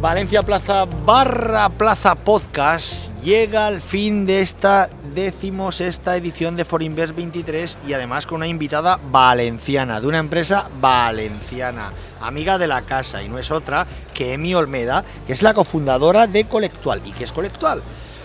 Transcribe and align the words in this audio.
Valencia 0.00 0.42
Plaza 0.42 0.84
barra 0.84 1.70
Plaza 1.70 2.14
Podcast 2.14 3.18
llega 3.22 3.66
al 3.66 3.80
fin 3.80 4.26
de 4.26 4.42
esta 4.42 4.90
decimosexta 5.14 6.16
edición 6.16 6.54
de 6.54 6.66
Forinvest 6.66 7.16
23 7.16 7.78
y 7.88 7.94
además 7.94 8.26
con 8.26 8.36
una 8.36 8.46
invitada 8.46 9.00
valenciana, 9.10 9.98
de 9.98 10.06
una 10.06 10.18
empresa 10.18 10.68
valenciana, 10.80 11.92
amiga 12.20 12.58
de 12.58 12.66
la 12.68 12.82
casa 12.82 13.22
y 13.22 13.28
no 13.30 13.38
es 13.38 13.50
otra 13.50 13.86
que 14.12 14.34
Emi 14.34 14.54
Olmeda, 14.54 15.02
que 15.26 15.32
es 15.32 15.42
la 15.42 15.54
cofundadora 15.54 16.26
de 16.26 16.44
Colectual. 16.44 17.00
¿Y 17.06 17.12
qué 17.12 17.24
es 17.24 17.32
Colectual? 17.32 17.82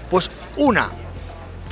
Pues 0.10 0.30
una 0.58 0.90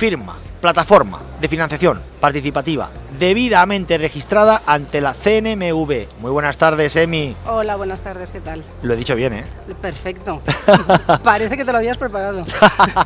firma, 0.00 0.38
plataforma 0.62 1.20
de 1.42 1.46
financiación 1.46 2.00
participativa 2.22 2.90
debidamente 3.18 3.98
registrada 3.98 4.62
ante 4.64 5.02
la 5.02 5.12
CNMV. 5.12 6.06
Muy 6.20 6.30
buenas 6.30 6.56
tardes, 6.56 6.96
Emi. 6.96 7.36
Hola, 7.44 7.76
buenas 7.76 8.00
tardes, 8.00 8.30
¿qué 8.30 8.40
tal? 8.40 8.64
Lo 8.80 8.94
he 8.94 8.96
dicho 8.96 9.14
bien, 9.14 9.34
¿eh? 9.34 9.44
Perfecto. 9.82 10.40
Parece 11.22 11.58
que 11.58 11.66
te 11.66 11.72
lo 11.72 11.76
habías 11.76 11.98
preparado. 11.98 12.44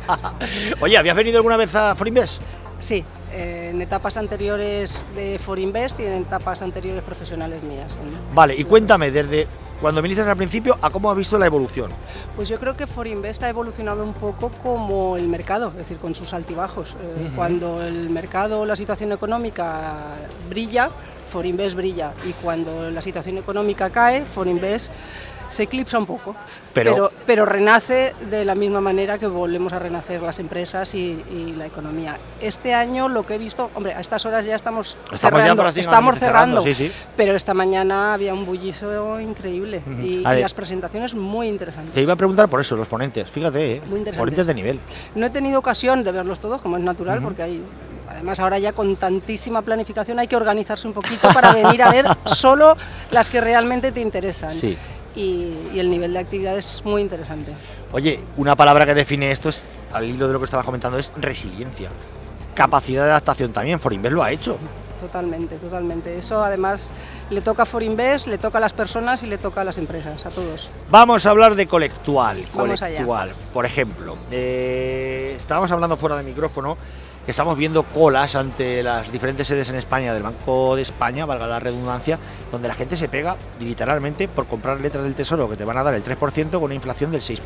Oye, 0.79 0.97
¿habías 0.97 1.17
venido 1.17 1.35
alguna 1.35 1.57
vez 1.57 1.75
a 1.75 1.95
Forinvest? 1.95 2.41
Sí, 2.79 3.03
eh, 3.33 3.71
en 3.73 3.81
etapas 3.81 4.15
anteriores 4.15 5.05
de 5.15 5.37
Forinvest 5.37 5.99
y 5.99 6.05
en 6.05 6.13
etapas 6.13 6.61
anteriores 6.61 7.03
profesionales 7.03 7.61
mías. 7.63 7.97
Vale, 8.33 8.55
y 8.55 8.63
cuéntame, 8.63 9.11
desde 9.11 9.47
cuando 9.81 10.01
viniste 10.01 10.23
al 10.23 10.37
principio, 10.37 10.77
¿a 10.81 10.89
cómo 10.89 11.11
has 11.11 11.17
visto 11.17 11.37
la 11.37 11.45
evolución? 11.45 11.91
Pues 12.35 12.49
yo 12.49 12.59
creo 12.59 12.75
que 12.75 12.87
Forinvest 12.87 13.43
ha 13.43 13.49
evolucionado 13.49 14.03
un 14.03 14.13
poco 14.13 14.49
como 14.63 15.17
el 15.17 15.27
mercado, 15.27 15.69
es 15.69 15.77
decir, 15.77 15.97
con 15.97 16.15
sus 16.15 16.33
altibajos. 16.33 16.95
Eh, 17.01 17.31
cuando 17.35 17.83
el 17.83 18.09
mercado, 18.09 18.65
la 18.65 18.75
situación 18.75 19.11
económica 19.11 20.15
brilla, 20.49 20.89
Forinvest 21.29 21.75
brilla. 21.75 22.13
Y 22.27 22.31
cuando 22.33 22.89
la 22.91 23.01
situación 23.01 23.37
económica 23.37 23.89
cae, 23.89 24.25
Forinvest 24.25 24.91
se 25.49 25.63
eclipsa 25.63 25.97
un 25.97 26.05
poco, 26.05 26.35
pero, 26.73 27.11
pero, 27.25 27.45
renace 27.45 28.13
de 28.29 28.43
la 28.43 28.53
misma 28.53 28.81
manera 28.81 29.17
que 29.17 29.27
volvemos 29.27 29.71
a 29.71 29.79
renacer 29.79 30.21
las 30.21 30.39
empresas 30.39 30.93
y, 30.93 31.23
la 31.57 31.65
economía. 31.65 32.17
Este 32.41 32.73
año 32.73 33.07
lo 33.07 33.25
que 33.25 33.35
he 33.35 33.37
visto, 33.37 33.69
hombre, 33.75 33.93
a 33.93 34.01
estas 34.01 34.25
horas 34.25 34.45
ya 34.45 34.55
estamos, 34.55 34.97
cerrando, 35.13 35.67
estamos 35.67 36.19
cerrando, 36.19 36.63
pero 37.15 37.35
esta 37.35 37.53
mañana 37.53 38.13
había 38.13 38.33
un 38.33 38.45
bullizo 38.45 39.19
increíble 39.21 39.81
y, 40.01 40.21
las 40.21 40.53
presentaciones 40.53 41.15
muy 41.15 41.47
interesantes. 41.47 41.93
Te 41.93 42.01
iba 42.01 42.13
a 42.13 42.17
preguntar 42.17 42.49
por 42.49 42.59
eso, 42.59 42.75
los 42.75 42.87
ponentes, 42.87 43.29
fíjate, 43.29 43.73
¿eh? 43.73 43.81
ponentes 44.17 44.45
de 44.45 44.53
nivel. 44.53 44.79
No 45.15 45.25
he 45.25 45.29
tenido 45.29 45.59
ocasión 45.59 46.03
de 46.03 46.11
verlos 46.11 46.39
todos, 46.39 46.61
como 46.61 46.77
es 46.77 46.83
natural, 46.83 47.21
porque 47.21 47.43
hay 47.43 47.63
Además, 48.15 48.39
ahora 48.39 48.59
ya 48.59 48.71
con 48.71 48.95
tantísima 48.95 49.61
planificación 49.61 50.19
hay 50.19 50.27
que 50.27 50.37
organizarse 50.37 50.87
un 50.87 50.93
poquito 50.93 51.27
para 51.33 51.51
venir 51.53 51.83
a 51.83 51.89
ver 51.89 52.05
solo 52.25 52.77
las 53.11 53.29
que 53.29 53.41
realmente 53.41 53.91
te 53.91 53.99
interesan. 53.99 54.51
Sí 54.51 54.77
y, 55.15 55.79
el 55.79 55.89
nivel 55.89 56.13
de 56.13 56.19
actividad 56.19 56.57
es 56.57 56.83
muy 56.85 57.01
interesante. 57.01 57.53
Oye, 57.91 58.19
una 58.37 58.55
palabra 58.55 58.85
que 58.85 58.93
define 58.93 59.31
esto 59.31 59.49
es, 59.49 59.63
al 59.91 60.05
hilo 60.05 60.27
de 60.27 60.33
lo 60.33 60.39
que 60.39 60.45
estabas 60.45 60.65
comentando, 60.65 60.97
es 60.97 61.11
resiliencia. 61.15 61.89
Capacidad 62.53 63.03
de 63.03 63.11
adaptación 63.11 63.51
también, 63.51 63.79
Forinvest 63.79 64.13
lo 64.13 64.23
ha 64.23 64.31
hecho. 64.31 64.57
Totalmente, 65.05 65.57
totalmente. 65.57 66.17
Eso 66.17 66.43
además 66.43 66.91
le 67.29 67.41
toca 67.41 67.61
a 67.61 67.65
Forinvest, 67.67 68.25
le 68.25 68.39
toca 68.39 68.57
a 68.57 68.61
las 68.61 68.73
personas 68.73 69.21
y 69.21 69.27
le 69.27 69.37
toca 69.37 69.61
a 69.61 69.63
las 69.63 69.77
empresas, 69.77 70.25
a 70.25 70.31
todos. 70.31 70.71
Vamos 70.89 71.27
a 71.27 71.29
hablar 71.29 71.53
de 71.53 71.67
Colectual. 71.67 72.43
Colectual, 72.51 73.33
por 73.53 73.67
ejemplo. 73.67 74.17
Eh, 74.31 75.35
estábamos 75.37 75.71
hablando 75.71 75.95
fuera 75.95 76.17
de 76.17 76.23
micrófono 76.23 76.75
que 77.23 77.29
estamos 77.29 77.55
viendo 77.55 77.83
colas 77.83 78.35
ante 78.35 78.81
las 78.81 79.11
diferentes 79.11 79.47
sedes 79.47 79.69
en 79.69 79.75
España 79.75 80.11
del 80.11 80.23
Banco 80.23 80.75
de 80.75 80.81
España, 80.81 81.27
valga 81.27 81.45
la 81.45 81.59
redundancia, 81.59 82.17
donde 82.51 82.67
la 82.67 82.73
gente 82.73 82.97
se 82.97 83.07
pega 83.07 83.37
literalmente 83.59 84.27
por 84.27 84.47
comprar 84.47 84.81
letras 84.81 85.03
del 85.03 85.13
Tesoro 85.13 85.47
que 85.47 85.55
te 85.55 85.65
van 85.65 85.77
a 85.77 85.83
dar 85.83 85.93
el 85.93 86.03
3% 86.03 86.49
con 86.49 86.63
una 86.63 86.73
inflación 86.73 87.11
del 87.11 87.21
6%. 87.21 87.39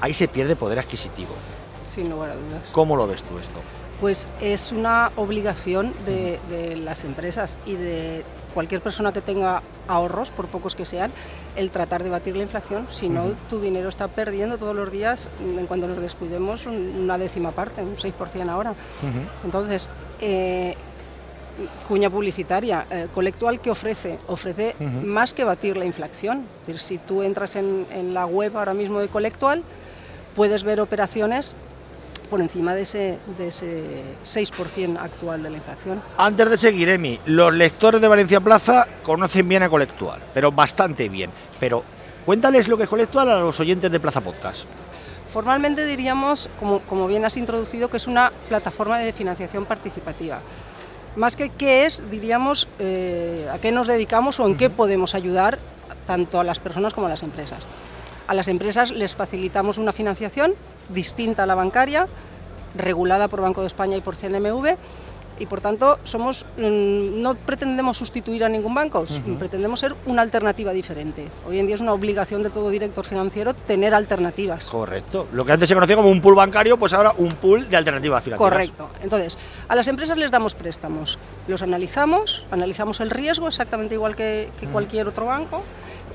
Ahí 0.00 0.14
se 0.14 0.28
pierde 0.28 0.54
poder 0.54 0.78
adquisitivo. 0.78 1.34
Sin 1.84 2.08
lugar 2.08 2.30
a 2.30 2.34
dudas. 2.36 2.68
¿Cómo 2.70 2.94
lo 2.94 3.08
ves 3.08 3.24
tú 3.24 3.36
esto? 3.38 3.58
Pues 4.00 4.28
es 4.40 4.72
una 4.72 5.12
obligación 5.16 5.94
de, 6.04 6.40
de 6.48 6.76
las 6.76 7.04
empresas 7.04 7.58
y 7.64 7.74
de 7.74 8.24
cualquier 8.54 8.80
persona 8.80 9.12
que 9.12 9.20
tenga 9.20 9.62
ahorros, 9.88 10.30
por 10.30 10.46
pocos 10.46 10.74
que 10.74 10.84
sean, 10.84 11.12
el 11.56 11.70
tratar 11.70 12.02
de 12.02 12.10
batir 12.10 12.36
la 12.36 12.44
inflación, 12.44 12.86
si 12.90 13.08
no 13.08 13.32
tu 13.50 13.60
dinero 13.60 13.88
está 13.88 14.08
perdiendo 14.08 14.56
todos 14.56 14.74
los 14.74 14.90
días, 14.90 15.28
en 15.40 15.66
cuanto 15.66 15.86
nos 15.86 16.00
descuidemos, 16.00 16.66
una 16.66 17.18
décima 17.18 17.50
parte, 17.50 17.82
un 17.82 17.96
6% 17.96 18.48
ahora. 18.48 18.74
Entonces, 19.44 19.90
eh, 20.20 20.74
cuña 21.86 22.10
publicitaria, 22.10 22.86
eh, 22.90 23.08
Colectual, 23.12 23.60
¿qué 23.60 23.70
ofrece? 23.70 24.18
Ofrece 24.26 24.74
más 24.80 25.34
que 25.34 25.44
batir 25.44 25.76
la 25.76 25.84
inflación. 25.84 26.46
Es 26.62 26.66
decir, 26.66 26.80
si 26.80 26.98
tú 26.98 27.22
entras 27.22 27.56
en, 27.56 27.86
en 27.90 28.14
la 28.14 28.26
web 28.26 28.56
ahora 28.56 28.74
mismo 28.74 29.00
de 29.00 29.08
Colectual, 29.08 29.62
puedes 30.34 30.64
ver 30.64 30.80
operaciones 30.80 31.54
por 32.34 32.40
encima 32.40 32.74
de 32.74 32.82
ese, 32.82 33.18
de 33.38 33.46
ese 33.46 34.02
6% 34.24 34.98
actual 34.98 35.40
de 35.40 35.50
la 35.50 35.58
inflación. 35.58 36.02
Antes 36.18 36.50
de 36.50 36.56
seguir, 36.56 36.88
Emi, 36.88 37.20
los 37.26 37.54
lectores 37.54 38.00
de 38.00 38.08
Valencia 38.08 38.40
Plaza 38.40 38.88
conocen 39.04 39.48
bien 39.48 39.62
a 39.62 39.68
Colectual, 39.68 40.20
pero 40.34 40.50
bastante 40.50 41.08
bien. 41.08 41.30
Pero 41.60 41.84
cuéntales 42.26 42.66
lo 42.66 42.76
que 42.76 42.82
es 42.82 42.88
Colectual 42.88 43.30
a 43.30 43.38
los 43.38 43.60
oyentes 43.60 43.88
de 43.88 44.00
Plaza 44.00 44.20
Podcast. 44.20 44.66
Formalmente 45.32 45.86
diríamos, 45.86 46.50
como, 46.58 46.80
como 46.80 47.06
bien 47.06 47.24
has 47.24 47.36
introducido, 47.36 47.88
que 47.88 47.98
es 47.98 48.08
una 48.08 48.32
plataforma 48.48 48.98
de 48.98 49.12
financiación 49.12 49.64
participativa. 49.64 50.40
Más 51.14 51.36
que 51.36 51.50
qué 51.50 51.86
es, 51.86 52.02
diríamos, 52.10 52.66
eh, 52.80 53.48
a 53.54 53.58
qué 53.58 53.70
nos 53.70 53.86
dedicamos 53.86 54.40
o 54.40 54.46
en 54.48 54.56
qué 54.56 54.70
podemos 54.70 55.14
ayudar 55.14 55.60
tanto 56.04 56.40
a 56.40 56.42
las 56.42 56.58
personas 56.58 56.94
como 56.94 57.06
a 57.06 57.10
las 57.10 57.22
empresas. 57.22 57.68
A 58.26 58.34
las 58.34 58.48
empresas 58.48 58.90
les 58.90 59.14
facilitamos 59.14 59.78
una 59.78 59.92
financiación 59.92 60.54
distinta 60.88 61.44
a 61.44 61.46
la 61.46 61.54
bancaria, 61.54 62.08
regulada 62.76 63.28
por 63.28 63.40
Banco 63.40 63.60
de 63.60 63.68
España 63.68 63.96
y 63.96 64.00
por 64.00 64.16
CNMV, 64.16 64.76
y 65.38 65.46
por 65.46 65.60
tanto 65.60 65.98
somos 66.04 66.46
mm, 66.56 67.20
no 67.20 67.34
pretendemos 67.34 67.96
sustituir 67.96 68.44
a 68.44 68.48
ningún 68.48 68.74
banco, 68.74 69.04
pretendemos 69.38 69.80
ser 69.80 69.94
una 70.06 70.22
alternativa 70.22 70.72
diferente. 70.72 71.28
Hoy 71.46 71.58
en 71.58 71.66
día 71.66 71.74
es 71.74 71.80
una 71.80 71.92
obligación 71.92 72.42
de 72.42 72.50
todo 72.50 72.70
director 72.70 73.04
financiero 73.04 73.54
tener 73.54 73.94
alternativas. 73.94 74.66
Correcto. 74.66 75.26
Lo 75.32 75.44
que 75.44 75.52
antes 75.52 75.68
se 75.68 75.74
conocía 75.74 75.96
como 75.96 76.08
un 76.08 76.20
pool 76.20 76.34
bancario, 76.34 76.78
pues 76.78 76.92
ahora 76.92 77.14
un 77.16 77.30
pool 77.30 77.68
de 77.68 77.76
alternativas 77.76 78.22
financieras. 78.22 78.52
Correcto. 78.52 78.90
Entonces, 79.02 79.38
a 79.68 79.74
las 79.74 79.88
empresas 79.88 80.16
les 80.18 80.30
damos 80.30 80.54
préstamos, 80.54 81.18
los 81.48 81.62
analizamos, 81.62 82.44
analizamos 82.50 83.00
el 83.00 83.10
riesgo 83.10 83.48
exactamente 83.48 83.94
igual 83.94 84.14
que, 84.16 84.50
cualquier 84.72 85.08
otro 85.08 85.26
banco 85.26 85.62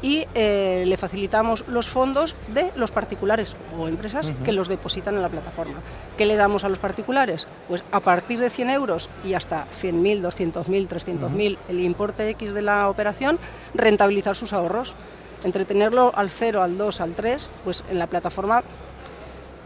y 0.01 0.25
eh, 0.33 0.83
le 0.87 0.97
facilitamos 0.97 1.65
los 1.67 1.89
fondos 1.89 2.35
de 2.53 2.71
los 2.75 2.91
particulares 2.91 3.55
o 3.77 3.87
empresas 3.87 4.31
que 4.43 4.51
los 4.51 4.67
depositan 4.67 5.15
en 5.15 5.21
la 5.21 5.29
plataforma. 5.29 5.79
¿Qué 6.17 6.25
le 6.25 6.35
damos 6.35 6.63
a 6.63 6.69
los 6.69 6.79
particulares? 6.79 7.47
Pues 7.67 7.83
a 7.91 7.99
partir 7.99 8.39
de 8.39 8.49
100 8.49 8.69
euros 8.69 9.09
y 9.25 9.33
hasta 9.33 9.65
100.000, 9.67 10.21
200.000, 10.21 10.87
300.000, 10.87 11.57
el 11.67 11.79
importe 11.81 12.29
X 12.29 12.53
de 12.53 12.61
la 12.61 12.89
operación, 12.89 13.39
rentabilizar 13.73 14.35
sus 14.35 14.53
ahorros. 14.53 14.95
Entretenerlo 15.41 16.11
al 16.15 16.29
0, 16.29 16.61
al 16.61 16.77
2, 16.77 16.99
al 16.99 17.13
3, 17.13 17.49
pues 17.63 17.85
en 17.89 17.97
la 17.97 18.07
plataforma 18.07 18.61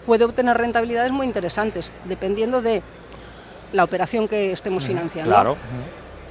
puede 0.05 0.23
obtener 0.23 0.55
rentabilidades 0.55 1.11
muy 1.11 1.25
interesantes, 1.25 1.91
dependiendo 2.05 2.61
de 2.61 2.83
la 3.71 3.83
operación 3.83 4.27
que 4.27 4.51
estemos 4.51 4.85
financiando. 4.85 5.33
Claro. 5.33 5.57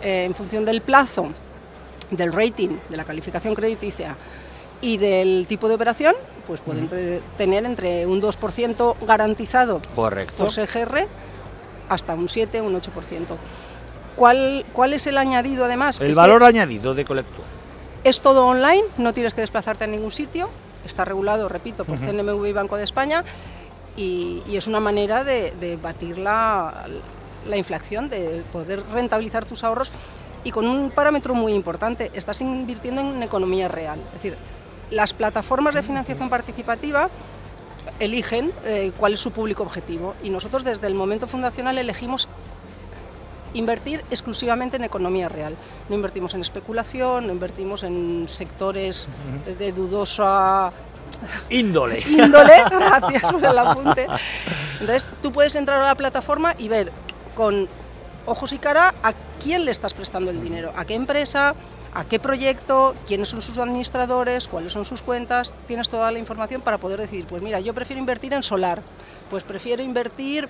Eh, 0.01 0.25
en 0.25 0.35
función 0.35 0.65
del 0.65 0.81
plazo 0.81 1.31
del 2.13 2.33
rating, 2.33 2.79
de 2.89 2.97
la 2.97 3.05
calificación 3.05 3.55
crediticia 3.55 4.17
y 4.81 4.99
del 4.99 5.47
tipo 5.49 5.69
de 5.69 5.75
operación, 5.75 6.15
pues 6.47 6.61
pueden 6.61 6.89
tener 7.37 7.65
entre 7.65 8.07
un 8.07 8.21
2% 8.21 8.97
garantizado 9.07 9.81
Correcto. 9.95 10.35
por 10.37 10.51
SGR 10.51 11.07
hasta 11.89 12.15
un 12.15 12.29
7 12.29 12.61
o 12.61 12.65
un 12.65 12.81
8%. 12.81 12.91
¿Cuál, 14.17 14.67
¿Cuál 14.73 14.93
es 14.93 15.07
el 15.07 15.19
añadido 15.19 15.65
además? 15.65 16.01
El 16.01 16.15
valor 16.15 16.45
añadido 16.45 16.95
de 16.95 17.05
Colectual. 17.05 17.47
Es 18.05 18.21
todo 18.21 18.47
online, 18.47 18.85
no 18.99 19.13
tienes 19.13 19.33
que 19.33 19.41
desplazarte 19.41 19.85
a 19.85 19.87
ningún 19.87 20.11
sitio, 20.11 20.51
está 20.85 21.05
regulado, 21.05 21.49
repito, 21.49 21.85
por 21.85 21.99
CNMV 21.99 22.47
y 22.47 22.53
Banco 22.53 22.77
de 22.77 22.85
España 22.85 23.25
y, 23.97 24.43
es 24.53 24.67
una 24.67 24.81
manera 24.81 25.23
de, 25.23 25.53
de 25.53 25.77
batir 25.77 26.19
la, 26.19 26.87
la 27.49 27.57
inflación, 27.57 28.09
de 28.09 28.43
poder 28.53 28.83
rentabilizar 28.93 29.45
tus 29.45 29.63
ahorros 29.65 29.93
y 30.45 30.51
con 30.51 30.67
un 30.67 30.91
parámetro 30.91 31.35
muy 31.35 31.53
importante, 31.53 32.11
estás 32.15 32.41
invirtiendo 32.41 33.01
en 33.01 33.23
economía 33.23 33.69
real. 33.69 34.01
Es 34.09 34.23
decir, 34.23 34.37
las 34.91 35.13
plataformas 35.13 35.75
de 35.75 35.83
financiación 35.83 36.29
participativa 36.29 37.09
eligen 37.99 38.53
eh, 38.65 38.93
cuál 38.97 39.15
es 39.15 39.21
su 39.21 39.31
público 39.31 39.63
objetivo 39.63 40.15
y 40.23 40.31
nosotros 40.31 40.65
desde 40.65 40.87
el 40.87 40.95
momento 40.95 41.27
fundacional 41.27 41.79
elegimos 41.79 42.29
invertir 43.55 44.05
exclusivamente 44.11 44.77
en 44.77 44.85
economía 44.85 45.29
real. 45.29 45.57
No 45.89 45.95
invertimos 45.95 46.35
en 46.35 46.41
especulación, 46.41 47.27
no 47.27 47.33
invertimos 47.33 47.83
en 47.83 48.27
sectores 48.29 49.09
de 49.59 49.73
dudosa 49.73 50.73
índole. 51.51 52.03
Índole, 52.09 52.55
gracias 52.71 53.23
por 53.31 53.45
el 53.45 53.59
apunte. 53.59 54.07
Entonces, 54.81 55.09
tú 55.21 55.33
puedes 55.33 55.55
entrar 55.55 55.83
a 55.83 55.87
la 55.87 55.95
plataforma 55.95 56.55
y 56.59 56.69
ver 56.69 56.93
con 57.35 57.69
ojos 58.27 58.53
y 58.53 58.59
cara 58.59 58.95
a 59.03 59.13
quién 59.43 59.65
le 59.65 59.71
estás 59.71 59.95
prestando 59.95 60.31
el 60.31 60.41
dinero, 60.41 60.73
a 60.77 60.85
qué 60.85 60.95
empresa, 60.95 61.55
a 61.95 62.05
qué 62.05 62.19
proyecto, 62.19 62.95
quiénes 63.07 63.29
son 63.29 63.43
sus 63.43 63.59
administradores, 63.59 64.49
cuáles 64.49 64.73
son 64.73 64.85
sus 64.85 65.03
cuentas, 65.03 65.55
tienes 65.67 65.89
toda 65.89 66.11
la 66.11 66.19
información 66.19 66.63
para 66.63 66.79
poder 66.79 67.01
decir, 67.01 67.27
pues 67.27 67.43
mira, 67.43 67.61
yo 67.61 67.75
prefiero 67.75 68.01
invertir 68.01 68.33
en 68.33 68.43
solar, 68.43 68.83
pues 69.31 69.45
prefiero 69.45 69.83
invertir 69.83 70.49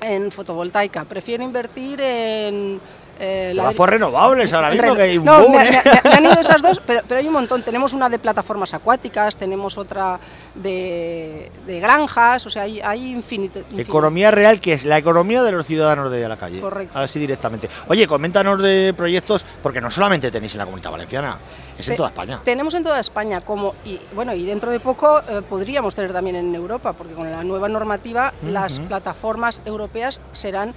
en 0.00 0.30
fotovoltaica, 0.30 1.04
prefiero 1.04 1.42
invertir 1.42 2.00
en 2.00 2.80
eh, 3.22 3.54
por 3.76 3.90
renovables 3.90 4.50
ahora 4.54 4.70
mismo, 4.70 4.94
que 4.94 5.02
hay 5.02 5.18
un 5.18 5.26
no, 5.26 5.46
me, 5.50 5.58
han 5.58 6.24
ido 6.24 6.32
esas 6.40 6.62
dos, 6.62 6.80
pero, 6.86 7.02
pero, 7.06 7.20
hay 7.20 7.26
un 7.26 7.34
montón. 7.34 7.62
Tenemos 7.62 7.92
una 7.92 8.08
de 8.08 8.18
plataformas 8.18 8.72
acuáticas, 8.72 9.36
tenemos 9.36 9.76
otra 9.76 10.18
de, 10.54 11.50
granjas, 11.66 12.46
o 12.46 12.50
sea, 12.50 12.62
hay, 12.62 12.80
hay 12.80 13.10
infinito, 13.10 13.60
Economía 13.76 14.30
real, 14.30 14.58
que 14.58 14.72
es 14.72 14.86
la 14.86 14.96
economía 14.96 15.42
de 15.42 15.52
los 15.52 15.66
ciudadanos 15.66 16.10
de 16.10 16.26
la 16.26 16.38
calle. 16.38 16.60
Correcto. 16.60 16.98
Así 16.98 17.18
directamente. 17.18 17.68
Oye, 17.88 18.06
coméntanos 18.06 18.60
de 18.62 18.94
proyectos, 18.96 19.44
porque 19.62 19.82
no 19.82 19.90
solamente 19.90 20.30
tenéis 20.30 20.54
en 20.54 20.58
la 20.60 20.64
Comunidad 20.64 20.90
Valenciana, 20.90 21.38
es 21.80 21.88
en 21.88 21.96
toda 21.96 22.08
España. 22.08 22.40
Tenemos 22.44 22.74
en 22.74 22.82
toda 22.82 23.00
España, 23.00 23.40
como 23.40 23.74
y 23.84 23.98
bueno, 24.14 24.34
y 24.34 24.44
dentro 24.44 24.70
de 24.70 24.80
poco 24.80 25.20
eh, 25.20 25.42
podríamos 25.48 25.94
tener 25.94 26.12
también 26.12 26.36
en 26.36 26.54
Europa, 26.54 26.92
porque 26.92 27.14
con 27.14 27.30
la 27.30 27.44
nueva 27.44 27.68
normativa 27.68 28.32
las 28.42 28.80
plataformas 28.80 29.62
europeas 29.64 30.20
serán 30.32 30.74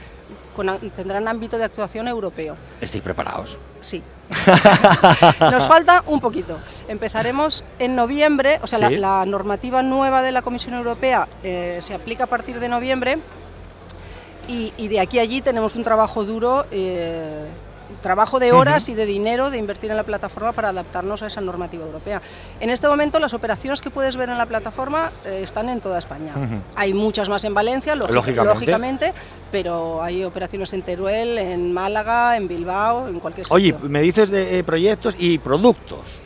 tendrán 0.95 1.27
ámbito 1.27 1.57
de 1.57 1.63
actuación 1.63 2.07
europeo. 2.07 2.55
¿Estáis 2.79 3.01
preparados? 3.01 3.57
Sí. 3.79 4.03
Nos 5.39 5.65
falta 5.67 6.03
un 6.07 6.19
poquito. 6.19 6.59
Empezaremos 6.87 7.65
en 7.79 7.95
noviembre, 7.95 8.59
o 8.61 8.67
sea, 8.67 8.77
la, 8.77 9.25
normativa 9.25 9.81
nueva 9.81 10.21
de 10.21 10.31
la 10.31 10.41
Comisión 10.41 10.75
Europea 10.75 11.27
eh, 11.43 11.79
se 11.81 11.93
aplica 11.93 12.25
a 12.25 12.27
partir 12.27 12.59
de 12.59 12.69
noviembre 12.69 13.17
y, 14.47 14.87
de 14.87 14.99
aquí 14.99 15.19
a 15.19 15.21
allí 15.21 15.41
tenemos 15.41 15.75
un 15.75 15.83
trabajo 15.83 16.25
duro. 16.25 16.65
Eh, 16.71 17.47
trabajo 18.01 18.39
de 18.39 18.51
horas 18.51 18.89
y 18.89 18.95
de 18.95 19.05
dinero 19.05 19.49
de 19.51 19.57
invertir 19.57 19.91
en 19.91 19.97
la 19.97 20.03
plataforma 20.03 20.51
para 20.51 20.69
adaptarnos 20.69 21.21
a 21.21 21.27
esa 21.27 21.41
normativa 21.41 21.85
europea. 21.85 22.21
En 22.59 22.69
este 22.69 22.87
momento 22.87 23.19
las 23.19 23.33
operaciones 23.33 23.81
que 23.81 23.89
puedes 23.89 24.15
ver 24.17 24.29
en 24.29 24.37
la 24.37 24.45
plataforma 24.45 25.11
eh, 25.25 25.41
están 25.43 25.69
en 25.69 25.79
toda 25.79 25.99
España. 25.99 26.33
Hay 26.75 26.93
muchas 26.93 27.29
más 27.29 27.43
en 27.43 27.53
Valencia, 27.53 27.95
lógicamente. 27.95 29.13
pero 29.51 30.01
hay 30.01 30.23
operaciones 30.23 30.73
en 30.73 30.81
Teruel, 30.81 31.37
en 31.37 31.73
Málaga, 31.73 32.35
en 32.37 32.47
Bilbao, 32.47 33.07
en 33.07 33.19
cualquier 33.19 33.45
sitio. 33.45 33.55
Oye, 33.55 33.75
me 33.83 34.01
dices 34.01 34.29
de 34.29 34.59
eh, 34.59 34.63
proyectos 34.63 35.15
y 35.17 35.37
productos 35.37 36.21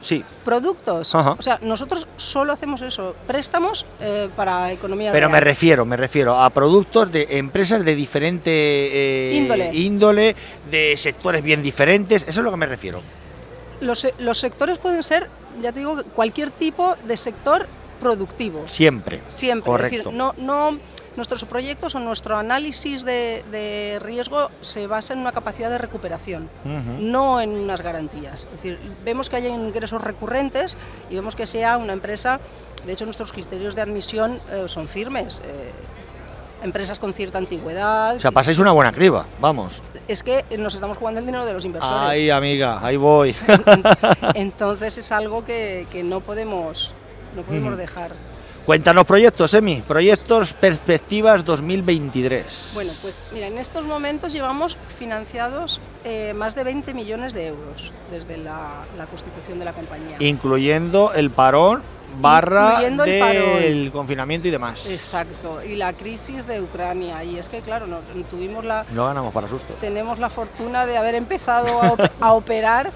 sí. 0.00 0.24
Productos. 0.44 1.14
O 1.14 1.42
sea, 1.42 1.58
nosotros 1.62 2.08
solo 2.16 2.52
hacemos 2.52 2.82
eso, 2.82 3.14
préstamos 3.26 3.86
eh, 4.00 4.28
para 4.36 4.72
economía 4.72 5.12
Pero 5.12 5.28
me 5.30 5.40
refiero, 5.40 5.84
me 5.84 5.96
refiero 5.96 6.40
a 6.40 6.50
productos 6.50 7.10
de 7.10 7.26
empresas 7.30 7.84
de 7.84 7.94
diferente 7.94 8.50
eh, 8.50 9.70
índole. 9.72 10.36
de 10.70 10.96
sectores 10.96 11.42
bien 11.42 11.62
diferentes, 11.62 12.22
eso 12.22 12.40
es 12.40 12.44
lo 12.44 12.50
que 12.50 12.56
me 12.56 12.66
refiero. 12.66 13.00
Los, 13.80 14.06
los 14.18 14.38
sectores 14.38 14.78
pueden 14.78 15.02
ser, 15.02 15.28
ya 15.62 15.72
te 15.72 15.78
digo, 15.78 16.02
cualquier 16.14 16.50
tipo 16.50 16.96
de 17.04 17.16
sector 17.16 17.66
productivo. 18.00 18.66
Siempre. 18.66 19.22
Siempre. 19.28 19.72
Es 19.72 19.82
decir, 19.82 20.12
no, 20.12 20.34
no 20.38 20.78
nuestros 21.16 21.44
proyectos 21.44 21.94
o 21.94 22.00
nuestro 22.00 22.36
análisis 22.36 23.04
de, 23.04 23.98
riesgo 24.02 24.50
se 24.60 24.86
basa 24.86 25.14
en 25.14 25.20
una 25.20 25.32
capacidad 25.32 25.70
de 25.70 25.78
recuperación, 25.78 26.48
no 26.98 27.40
en 27.40 27.50
unas 27.50 27.80
garantías. 27.80 28.44
Es 28.44 28.50
decir, 28.52 28.78
vemos 29.04 29.28
que 29.28 29.36
hay 29.36 29.46
ingresos 29.46 30.02
recurrentes 30.02 30.76
y 31.10 31.14
vemos 31.14 31.36
que 31.36 31.46
sea 31.46 31.76
una 31.76 31.92
empresa, 31.92 32.40
de 32.86 32.92
hecho 32.92 33.04
nuestros 33.04 33.32
criterios 33.32 33.74
de 33.74 33.82
admisión 33.82 34.40
eh, 34.50 34.64
son 34.66 34.88
firmes. 34.88 35.40
Eh, 35.44 35.72
empresas 36.62 36.98
con 36.98 37.12
cierta 37.12 37.38
antigüedad. 37.38 38.16
O 38.16 38.20
sea, 38.20 38.32
pasáis 38.32 38.58
una 38.58 38.72
buena 38.72 38.92
criba, 38.92 39.26
vamos. 39.40 39.82
Es 40.08 40.22
que 40.22 40.44
nos 40.58 40.74
estamos 40.74 40.98
jugando 40.98 41.20
el 41.20 41.26
dinero 41.26 41.46
de 41.46 41.52
los 41.52 41.64
inversores. 41.64 41.96
Ay, 41.98 42.30
amiga, 42.30 42.78
ahí 42.82 42.96
voy. 42.96 43.34
Entonces 44.34 44.98
es 44.98 45.12
algo 45.12 45.44
que, 45.44 45.86
no 46.04 46.20
podemos, 46.20 46.92
no 47.34 47.42
podemos 47.42 47.76
dejar. 47.76 48.12
Cuéntanos 48.66 49.06
proyectos, 49.06 49.54
Emi, 49.54 49.80
proyectos 49.80 50.52
Perspectivas 50.52 51.44
2023. 51.44 52.72
Bueno, 52.74 52.92
pues 53.00 53.30
mira, 53.32 53.46
en 53.46 53.58
estos 53.58 53.84
momentos 53.84 54.32
llevamos 54.32 54.76
financiados 54.88 55.80
eh, 56.04 56.34
más 56.34 56.54
de 56.54 56.64
20 56.64 56.92
millones 56.92 57.32
de 57.32 57.48
euros 57.48 57.92
desde 58.10 58.36
la, 58.36 58.84
constitución 59.10 59.58
de 59.58 59.64
la 59.64 59.72
compañía. 59.72 60.16
Incluyendo 60.20 61.12
el 61.14 61.30
parón 61.30 61.82
barra 62.20 62.80
del 62.80 63.90
confinamiento 63.92 64.48
y 64.48 64.50
demás. 64.50 64.90
Exacto, 64.90 65.64
y 65.64 65.76
la 65.76 65.94
crisis 65.94 66.46
de 66.46 66.60
Ucrania. 66.60 67.24
Y 67.24 67.38
es 67.38 67.48
que, 67.48 67.62
claro, 67.62 67.86
no, 67.86 68.00
tuvimos 68.28 68.64
la... 68.64 68.84
No 68.92 69.06
ganamos 69.06 69.32
para 69.32 69.48
susto. 69.48 69.74
Tenemos 69.80 70.18
la 70.18 70.28
fortuna 70.28 70.86
de 70.86 70.98
haber 70.98 71.14
empezado 71.14 71.80
a, 72.20 72.32
operar 72.34 72.92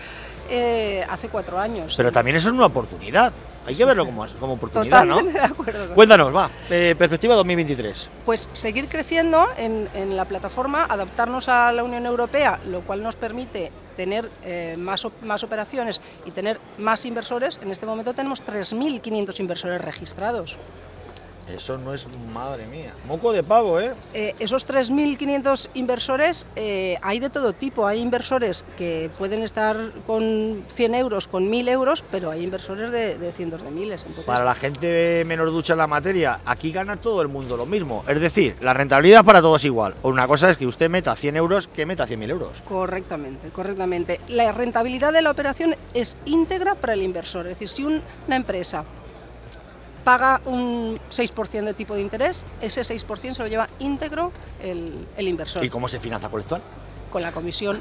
eh, 0.49 1.05
hace 1.08 1.29
cuatro 1.29 1.58
años. 1.58 1.94
Pero 1.96 2.12
también 2.12 2.37
eso 2.37 2.49
es 2.49 2.55
una 2.55 2.67
oportunidad. 2.67 3.32
Hay 3.67 3.75
que 3.75 3.85
verlo 3.85 4.05
como, 4.05 4.26
como 4.38 4.55
oportunidad, 4.55 5.05
¿no? 5.05 5.23
de 5.23 5.41
acuerdo. 5.41 5.94
Cuéntanos, 5.94 6.35
va, 6.35 6.50
eh, 6.69 6.94
perspectiva 6.99 7.35
2023. 7.35 8.11
Pues 8.26 8.50
seguir 8.52 8.88
creciendo 8.88 9.49
en, 9.56 9.88
en, 9.94 10.17
la 10.17 10.26
plataforma, 10.26 10.85
adaptarnos 10.85 11.49
a 11.49 11.73
la 11.73 11.82
Unión 11.82 12.05
Europea, 12.05 12.61
lo 12.67 12.82
cual 12.82 13.02
nos 13.02 13.17
permite 13.17 13.73
tener 13.96 14.31
eh, 14.44 14.76
más, 14.79 15.06
más 15.23 15.43
operaciones 15.44 16.00
y 16.26 16.31
tener 16.31 16.61
más 16.79 17.05
inversores. 17.06 17.58
En 17.62 17.70
este 17.70 17.87
momento 17.87 18.12
tenemos 18.12 18.44
3.500 18.44 19.40
inversores 19.40 19.81
registrados. 19.81 20.58
Eso 21.49 21.79
no 21.79 21.93
es, 21.93 22.06
madre 22.32 22.67
mía, 22.67 22.94
moco 23.06 23.32
de 23.32 23.43
pavo, 23.43 23.81
¿eh? 23.81 23.93
eh 24.12 24.35
esos 24.38 24.67
3.500 24.67 25.69
inversores, 25.75 26.46
eh, 26.56 26.96
hay 27.02 27.20
de 27.20 27.31
todo 27.31 27.52
tipo. 27.52 27.87
Hay 27.87 28.00
inversores 28.00 28.64
que 28.76 29.11
pueden 29.19 29.43
estar 29.43 29.76
con 30.06 30.64
100 30.69 30.94
euros, 30.94 31.29
con 31.29 31.50
1.000 31.50 31.69
euros, 31.69 32.05
pero 32.11 32.31
hay 32.31 32.43
inversores 32.43 32.91
de, 32.91 33.32
cientos 33.32 33.62
de 33.62 33.70
miles. 33.70 34.06
Para 34.26 34.44
la 34.44 34.55
gente 34.55 35.25
menos 35.26 35.50
ducha 35.50 35.75
en 35.75 35.79
la 35.79 35.87
materia, 35.87 36.41
aquí 36.44 36.73
gana 36.73 36.96
todo 36.96 37.23
el 37.23 37.29
mundo 37.29 37.56
lo 37.56 37.67
mismo. 37.67 38.05
Es 38.08 38.20
decir, 38.20 38.56
la 38.61 38.75
rentabilidad 38.75 39.25
para 39.25 39.40
todos 39.40 39.61
es 39.62 39.67
igual. 39.67 39.94
Una 40.02 40.26
cosa 40.26 40.50
es 40.50 40.56
que 40.56 40.67
usted 40.67 40.88
meta 40.90 41.14
100 41.14 41.37
euros 41.37 41.69
que 41.69 41.87
meta 41.87 42.06
100.000 42.06 42.31
euros. 42.31 42.62
Correctamente, 42.62 43.49
correctamente. 43.50 44.20
La 44.29 44.50
rentabilidad 44.52 45.12
de 45.12 45.23
la 45.23 45.31
operación 45.31 45.76
es 45.93 46.17
íntegra 46.25 46.75
para 46.75 46.94
el 46.94 47.02
inversor. 47.02 47.47
Es 47.47 47.58
decir, 47.58 47.69
si 47.69 47.85
una 47.85 48.37
empresa 48.37 48.85
paga 50.04 50.40
un 50.44 50.98
6% 51.10 51.64
de 51.64 51.74
tipo 51.74 51.94
de 51.94 52.02
interés, 52.02 52.44
ese 52.60 52.82
6% 52.82 53.34
se 53.34 53.42
lo 53.42 53.48
lleva 53.48 53.68
íntegro 53.78 54.30
el, 54.62 55.06
inversor. 55.16 55.64
¿Y 55.64 55.70
cómo 55.70 55.88
se 55.88 55.98
financia 55.98 56.28
con 56.28 56.40
esto? 56.40 56.60
Con 57.10 57.22
la 57.22 57.32
comisión 57.32 57.80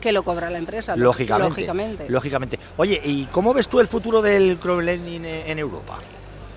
que, 0.00 0.12
lo 0.12 0.22
cobra 0.22 0.50
la 0.50 0.58
empresa, 0.58 0.96
lógicamente, 0.96 2.08
lógicamente. 2.08 2.58
Oye, 2.76 3.00
¿y 3.04 3.26
cómo 3.26 3.54
ves 3.54 3.68
tú 3.68 3.80
el 3.80 3.86
futuro 3.86 4.20
del 4.20 4.58
crowdlending 4.58 5.24
en 5.24 5.58
Europa? 5.58 5.98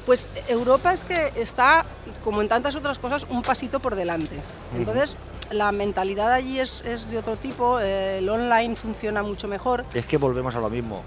Pues 0.06 0.28
Europa 0.48 0.94
es 0.94 1.04
que 1.04 1.32
está, 1.36 1.86
como 2.24 2.42
en 2.42 2.48
tantas 2.48 2.76
otras 2.76 2.98
cosas, 2.98 3.28
un 3.30 3.44
pasito 3.44 3.80
por 3.80 3.96
delante. 3.96 4.36
Entonces, 4.76 5.18
la 5.52 5.72
mentalidad 5.72 6.34
allí 6.34 6.60
es, 6.60 6.84
es 6.86 7.10
de 7.10 7.20
otro 7.20 7.38
tipo, 7.38 7.80
el 7.80 8.28
online 8.28 8.76
funciona 8.76 9.22
mucho 9.22 9.48
mejor. 9.48 9.86
Es 9.94 10.08
que 10.08 10.18
volvemos 10.18 10.56
a 10.56 10.60
lo 10.60 10.72
mismo, 10.72 11.04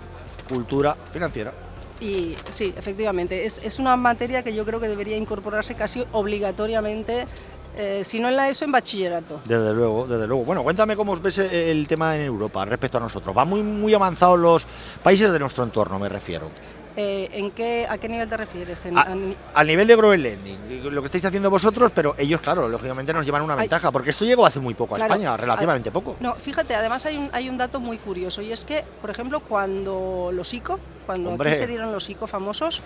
cultura 0.48 0.96
financiera. 1.12 1.52
Y 2.00 2.34
sí, 2.50 2.74
efectivamente, 2.76 3.44
es, 3.46 3.78
una 3.78 3.96
materia 3.96 4.42
que 4.42 4.54
yo 4.54 4.64
creo 4.64 4.80
que 4.80 4.88
debería 4.88 5.16
incorporarse 5.16 5.74
casi 5.74 6.04
obligatoriamente, 6.12 7.26
eh, 7.76 8.02
si 8.04 8.20
no 8.20 8.28
en 8.28 8.36
la 8.36 8.48
ESO, 8.48 8.64
en 8.64 8.72
bachillerato. 8.72 9.40
Desde 9.44 9.72
luego, 9.72 10.06
desde 10.06 10.26
luego. 10.26 10.44
Bueno, 10.44 10.62
cuéntame 10.62 10.96
cómo 10.96 11.16
ves 11.16 11.38
el 11.38 11.86
tema 11.86 12.16
en 12.16 12.22
Europa 12.22 12.64
respecto 12.64 12.98
a 12.98 13.00
nosotros. 13.00 13.36
¿Va 13.36 13.44
muy, 13.44 13.62
muy 13.62 13.94
avanzados 13.94 14.38
los 14.38 14.66
países 15.02 15.32
de 15.32 15.38
nuestro 15.38 15.64
entorno, 15.64 15.98
me 15.98 16.08
refiero? 16.08 16.50
Eh, 16.96 17.28
¿en 17.32 17.50
qué, 17.50 17.86
¿A 17.90 17.98
qué 17.98 18.08
nivel 18.08 18.28
te 18.28 18.36
refieres? 18.36 18.86
al 18.86 19.66
nivel 19.66 19.86
de 19.86 19.96
Grow 19.96 20.12
Lending, 20.12 20.94
lo 20.94 21.02
que 21.02 21.06
estáis 21.06 21.24
haciendo 21.24 21.50
vosotros, 21.50 21.90
pero 21.92 22.14
ellos, 22.18 22.40
claro, 22.40 22.68
lógicamente 22.68 23.12
nos 23.12 23.26
llevan 23.26 23.42
una 23.42 23.56
ventaja, 23.56 23.90
porque 23.90 24.10
esto 24.10 24.24
llegó 24.24 24.46
hace 24.46 24.60
muy 24.60 24.74
poco 24.74 24.94
a 24.94 24.98
España, 24.98 25.36
relativamente 25.36 25.90
poco. 25.90 26.16
No, 26.20 26.34
fíjate, 26.34 26.74
además 26.74 27.04
hay 27.06 27.16
un, 27.16 27.30
hay 27.32 27.48
un 27.48 27.58
dato 27.58 27.80
muy 27.80 27.98
curioso, 27.98 28.42
y 28.42 28.52
es 28.52 28.64
que, 28.64 28.84
por 29.00 29.10
ejemplo, 29.10 29.40
cuando 29.40 30.30
los 30.32 30.54
ICO, 30.54 30.78
cuando 31.06 31.32
aquí 31.32 31.56
se 31.56 31.66
dieron 31.66 31.90
los 31.92 32.08
ICO 32.08 32.28
famosos, 32.28 32.80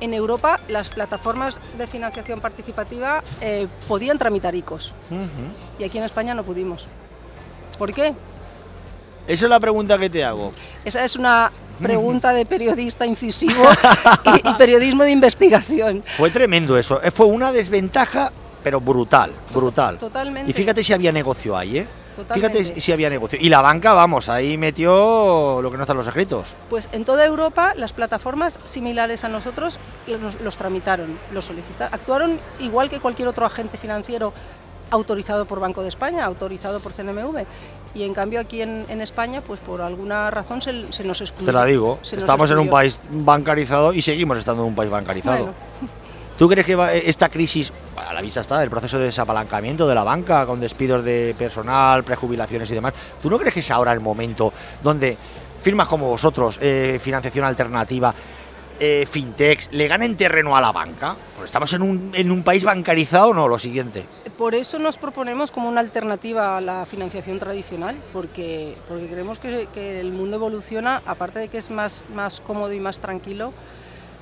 en 0.00 0.14
Europa 0.14 0.60
las 0.68 0.90
plataformas 0.90 1.60
de 1.76 1.86
financiación 1.86 2.40
participativa 2.40 3.22
eh, 3.40 3.66
podían 3.88 4.16
tramitar 4.16 4.54
ICOs, 4.54 4.94
y 5.80 5.84
aquí 5.84 5.98
en 5.98 6.04
España 6.04 6.34
no 6.34 6.44
pudimos. 6.44 6.86
¿Por 7.78 7.92
qué? 7.92 8.14
Esa 9.26 9.46
es 9.46 9.50
la 9.50 9.60
pregunta 9.60 9.98
que 9.98 10.10
te 10.10 10.22
hago. 10.22 10.52
Esa 10.84 11.02
es 11.04 11.16
una 11.16 11.50
pregunta 11.80 12.32
de 12.32 12.44
periodista 12.46 13.06
incisivo 13.06 13.64
y, 14.44 14.54
periodismo 14.54 15.02
de 15.02 15.10
investigación. 15.10 16.04
Fue 16.16 16.30
tremendo 16.30 16.76
eso, 16.76 17.02
eh, 17.02 17.10
fue 17.10 17.26
una 17.26 17.50
desventaja, 17.50 18.32
pero 18.62 18.80
brutal, 18.80 19.32
brutal. 19.52 19.98
Totalmente. 19.98 20.50
Y 20.50 20.54
fíjate 20.54 20.84
si 20.84 20.92
había 20.92 21.10
negocio 21.10 21.56
ahí, 21.56 21.78
¿eh? 21.78 21.86
Fíjate 22.32 22.80
si 22.80 22.92
había 22.92 23.10
negocio. 23.10 23.38
Y 23.40 23.48
la 23.48 23.60
banca, 23.60 23.92
vamos, 23.92 24.28
ahí 24.28 24.56
metió 24.56 25.60
lo 25.60 25.70
que 25.70 25.76
no 25.76 25.82
están 25.82 25.96
los 25.96 26.06
escritos. 26.06 26.54
Pues 26.70 26.88
en 26.92 27.04
toda 27.04 27.26
Europa 27.26 27.72
las 27.76 27.92
plataformas 27.92 28.60
similares 28.62 29.24
a 29.24 29.28
nosotros 29.28 29.80
los, 30.06 30.40
los 30.40 30.56
tramitaron, 30.56 31.18
los 31.32 31.46
solicitaron, 31.46 31.92
actuaron 31.92 32.40
igual 32.60 32.88
que 32.88 33.00
cualquier 33.00 33.26
otro 33.26 33.46
agente 33.46 33.78
financiero 33.78 34.32
autorizado 34.94 35.44
por 35.44 35.60
Banco 35.60 35.82
de 35.82 35.88
España, 35.88 36.24
autorizado 36.24 36.80
por 36.80 36.92
CNMV. 36.92 37.44
Y 37.94 38.02
en 38.02 38.14
cambio 38.14 38.40
aquí 38.40 38.60
en, 38.62 39.00
España, 39.00 39.40
pues 39.40 39.60
por 39.60 39.80
alguna 39.80 40.30
razón 40.30 40.60
se, 40.60 41.04
nos 41.04 41.20
excluye. 41.20 41.46
Te 41.46 41.52
la 41.52 41.64
digo, 41.64 42.00
estamos 42.02 42.50
en 42.50 42.58
un 42.58 42.68
país 42.68 43.00
bancarizado 43.10 43.92
y 43.92 44.02
seguimos 44.02 44.38
estando 44.38 44.62
en 44.62 44.68
un 44.70 44.74
país 44.74 44.90
bancarizado. 44.90 45.52
¿Tú 46.36 46.48
crees 46.48 46.66
que 46.66 47.02
esta 47.06 47.28
crisis, 47.28 47.72
a 47.96 48.12
la 48.12 48.20
vista 48.20 48.40
está, 48.40 48.60
el 48.60 48.70
proceso 48.70 48.98
de 48.98 49.04
desapalancamiento 49.04 49.86
de 49.86 49.94
la 49.94 50.02
banca 50.02 50.44
con 50.44 50.60
despidos 50.60 51.04
de 51.04 51.36
personal, 51.38 52.02
prejubilaciones 52.02 52.68
y 52.72 52.74
demás, 52.74 52.92
¿tú 53.22 53.30
no 53.30 53.38
crees 53.38 53.54
que 53.54 53.60
es 53.60 53.70
ahora 53.70 53.92
el 53.92 54.00
momento 54.00 54.52
donde 54.82 55.16
firmas 55.60 55.86
como 55.86 56.08
vosotros, 56.08 56.58
eh, 56.60 56.98
financiación 57.00 57.44
alternativa, 57.44 58.12
eh, 58.80 59.06
fintechs, 59.10 59.68
le 59.72 59.88
ganen 59.88 60.16
terreno 60.16 60.56
a 60.56 60.60
la 60.60 60.72
banca? 60.72 61.16
Pues 61.36 61.46
estamos 61.46 61.72
en 61.72 61.82
un, 61.82 62.12
en 62.14 62.30
un 62.30 62.42
país 62.42 62.64
bancarizado, 62.64 63.34
no, 63.34 63.48
lo 63.48 63.58
siguiente. 63.58 64.04
Por 64.36 64.54
eso 64.54 64.78
nos 64.78 64.98
proponemos 64.98 65.52
como 65.52 65.68
una 65.68 65.80
alternativa 65.80 66.56
a 66.56 66.60
la 66.60 66.86
financiación 66.86 67.38
tradicional, 67.38 67.96
porque, 68.12 68.76
porque 68.88 69.06
creemos 69.06 69.38
que, 69.38 69.68
que 69.72 70.00
el 70.00 70.12
mundo 70.12 70.36
evoluciona, 70.36 71.02
aparte 71.06 71.38
de 71.38 71.48
que 71.48 71.58
es 71.58 71.70
más, 71.70 72.04
más 72.14 72.40
cómodo 72.40 72.72
y 72.72 72.80
más 72.80 72.98
tranquilo, 72.98 73.52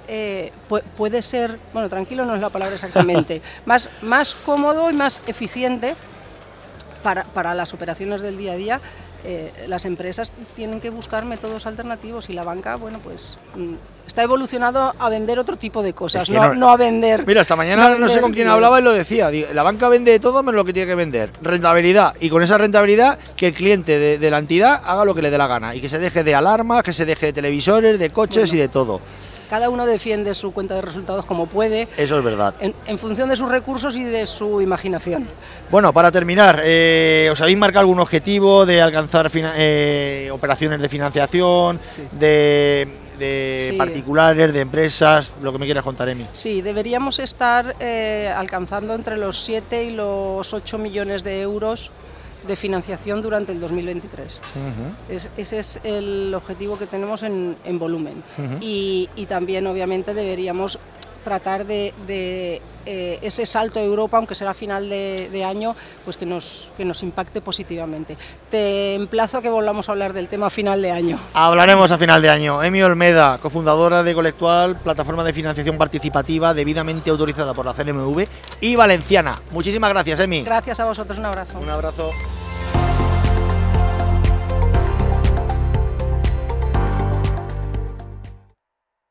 eh, 0.08 0.52
puede 0.96 1.22
ser, 1.22 1.58
bueno, 1.72 1.88
tranquilo 1.88 2.24
no 2.24 2.34
es 2.34 2.40
la 2.40 2.50
palabra 2.50 2.74
exactamente, 2.74 3.40
más, 3.66 3.88
más 4.02 4.34
cómodo 4.34 4.90
y 4.90 4.94
más 4.94 5.22
eficiente 5.26 5.94
para, 7.02 7.24
para 7.24 7.54
las 7.54 7.72
operaciones 7.72 8.20
del 8.20 8.36
día 8.36 8.52
a 8.52 8.56
día. 8.56 8.80
Eh, 9.24 9.52
las 9.68 9.84
empresas 9.84 10.32
tienen 10.56 10.80
que 10.80 10.90
buscar 10.90 11.24
métodos 11.24 11.66
alternativos 11.66 12.28
y 12.28 12.32
la 12.32 12.42
banca, 12.42 12.74
bueno, 12.74 12.98
pues 12.98 13.38
mm, 13.54 13.74
está 14.06 14.24
evolucionado 14.24 14.94
a 14.98 15.08
vender 15.08 15.38
otro 15.38 15.56
tipo 15.56 15.80
de 15.82 15.92
cosas, 15.92 16.28
no, 16.28 16.68
a 16.68 16.76
vender. 16.76 17.24
Mira, 17.24 17.42
esta 17.42 17.54
mañana 17.54 17.90
no, 17.90 18.08
sé 18.08 18.20
con 18.20 18.32
quién 18.32 18.48
hablaba 18.48 18.80
y 18.80 18.82
lo 18.82 18.92
decía. 18.92 19.30
La 19.52 19.62
banca 19.62 19.88
vende 19.88 20.18
todo 20.18 20.42
menos 20.42 20.56
lo 20.56 20.64
que 20.64 20.72
tiene 20.72 20.88
que 20.88 20.96
vender. 20.96 21.30
Rentabilidad. 21.40 22.14
Y 22.18 22.30
con 22.30 22.42
esa 22.42 22.58
rentabilidad, 22.58 23.18
que 23.36 23.48
el 23.48 23.54
cliente 23.54 24.18
de, 24.18 24.30
la 24.30 24.38
entidad 24.38 24.82
haga 24.84 25.04
lo 25.04 25.14
que 25.14 25.22
le 25.22 25.30
dé 25.30 25.38
la 25.38 25.46
gana. 25.46 25.74
Y 25.76 25.80
que 25.80 25.88
se 25.88 26.00
deje 26.00 26.24
de 26.24 26.34
alarmas, 26.34 26.82
que 26.82 26.92
se 26.92 27.06
deje 27.06 27.26
de 27.26 27.32
televisores, 27.32 27.98
de 28.00 28.10
coches 28.10 28.52
y 28.52 28.56
de 28.56 28.68
todo. 28.68 29.00
Cada 29.52 29.68
uno 29.68 29.84
defiende 29.84 30.34
su 30.34 30.50
cuenta 30.54 30.76
de 30.76 30.80
resultados 30.80 31.26
como 31.26 31.44
puede. 31.44 31.86
Eso 31.98 32.16
es 32.16 32.24
verdad. 32.24 32.54
En, 32.58 32.98
función 32.98 33.28
de 33.28 33.36
sus 33.36 33.50
recursos 33.50 33.94
y 33.96 34.02
de 34.02 34.26
su 34.26 34.62
imaginación. 34.62 35.28
Bueno, 35.70 35.92
para 35.92 36.10
terminar, 36.10 36.62
eh, 36.64 37.28
¿os 37.30 37.38
habéis 37.42 37.58
marcado 37.58 37.80
algún 37.80 38.00
objetivo 38.00 38.64
de 38.64 38.80
alcanzar 38.80 39.30
eh, 39.34 40.30
operaciones 40.32 40.80
de 40.80 40.88
financiación, 40.88 41.78
de, 42.18 42.88
particulares, 43.76 44.54
de 44.54 44.60
empresas, 44.60 45.34
lo 45.42 45.52
que 45.52 45.58
me 45.58 45.66
quieras 45.66 45.84
contar, 45.84 46.08
Emi. 46.08 46.26
Sí, 46.32 46.62
deberíamos 46.62 47.18
estar 47.18 47.76
eh, 47.78 48.32
alcanzando 48.34 48.94
entre 48.94 49.18
los 49.18 49.44
7 49.44 49.84
y 49.84 49.90
los 49.90 50.54
8 50.54 50.78
millones 50.78 51.24
de 51.24 51.42
euros 51.42 51.92
de 52.46 52.56
financiación 52.56 53.22
durante 53.22 53.52
el 53.52 53.60
2023. 53.60 54.40
ese 55.36 55.58
es 55.58 55.80
el 55.84 56.34
objetivo 56.34 56.78
que 56.78 56.86
tenemos 56.86 57.22
en, 57.22 57.56
volumen. 57.78 58.22
y, 58.60 59.08
también, 59.28 59.66
obviamente, 59.66 60.14
deberíamos 60.14 60.78
tratar 61.24 61.66
de, 61.66 61.92
eh, 62.84 63.18
ese 63.22 63.46
salto 63.46 63.78
a 63.78 63.82
Europa, 63.82 64.16
aunque 64.16 64.34
será 64.34 64.54
final 64.54 64.88
de, 64.88 65.44
año, 65.44 65.74
pues 66.04 66.16
que 66.16 66.26
nos, 66.26 66.72
que 66.76 66.84
nos 66.84 67.02
impacte 67.02 67.40
positivamente. 67.40 68.16
Te 68.50 68.94
emplazo 68.94 69.38
a 69.38 69.42
que 69.42 69.50
volvamos 69.50 69.88
a 69.88 69.92
hablar 69.92 70.12
del 70.12 70.28
tema 70.28 70.50
final 70.50 70.82
de 70.82 70.90
año. 70.90 71.18
Hablaremos 71.34 71.90
a 71.90 71.98
final 71.98 72.22
de 72.22 72.30
año. 72.30 72.62
Emi 72.62 72.82
Olmeda, 72.82 73.38
cofundadora 73.38 74.02
de 74.02 74.14
Colectual, 74.14 74.76
plataforma 74.76 75.24
de 75.24 75.32
financiación 75.32 75.78
participativa 75.78 76.54
debidamente 76.54 77.10
autorizada 77.10 77.54
por 77.54 77.66
la 77.66 77.74
CNMV 77.74 78.26
y 78.60 78.76
valenciana. 78.76 79.40
Muchísimas 79.50 79.90
gracias, 79.90 80.20
Emi. 80.20 80.42
Gracias 80.42 80.80
a 80.80 80.84
vosotros, 80.84 81.18
un 81.18 81.26
abrazo. 81.26 81.58
Un 81.58 81.70
abrazo. 81.70 82.10